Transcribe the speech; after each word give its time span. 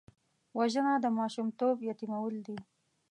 وژنه 0.57 0.93
د 0.99 1.05
ماشومتوب 1.19 1.75
یتیمول 1.89 2.35
دي 2.47 2.57